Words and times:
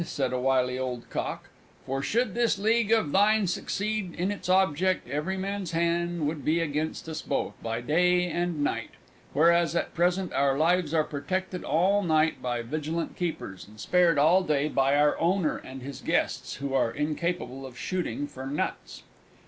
said 0.03 0.33
a 0.33 0.39
wily 0.39 0.79
old 0.79 1.07
Cock, 1.11 1.47
"for, 1.85 2.01
should 2.01 2.33
this 2.33 2.57
League 2.57 2.91
of 2.91 3.11
thine 3.11 3.45
succeed 3.45 4.15
in 4.15 4.31
its 4.31 4.49
object, 4.49 5.07
every 5.07 5.37
man's 5.37 5.73
hand 5.73 6.25
would 6.25 6.43
be 6.43 6.59
against 6.59 7.07
us 7.07 7.21
both 7.21 7.53
by 7.61 7.81
day 7.81 8.25
and 8.25 8.63
night; 8.63 8.89
whereas, 9.33 9.75
at 9.75 9.93
present, 9.93 10.33
our 10.33 10.57
lives 10.57 10.91
are 10.91 11.03
protected 11.03 11.63
all 11.63 12.01
night 12.01 12.41
by 12.41 12.63
vigilant 12.63 13.15
keepers, 13.15 13.67
and 13.67 13.79
spared 13.79 14.17
all 14.17 14.41
day 14.41 14.67
by 14.67 14.95
our 14.95 15.15
owner 15.19 15.57
and 15.57 15.83
his 15.83 16.01
guests, 16.01 16.55
who 16.55 16.73
are 16.73 16.89
incapable 16.89 17.63
of 17.63 17.77
shooting 17.77 18.25
for 18.25 18.47
nuts!" 18.47 19.03